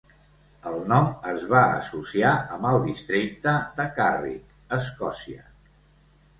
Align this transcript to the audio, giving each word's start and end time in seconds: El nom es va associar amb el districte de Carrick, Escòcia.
El 0.69 0.77
nom 0.91 1.09
es 1.31 1.43
va 1.51 1.61
associar 1.81 2.33
amb 2.57 2.67
el 2.71 2.79
districte 2.87 3.55
de 3.79 3.87
Carrick, 4.01 4.51
Escòcia. 4.83 5.49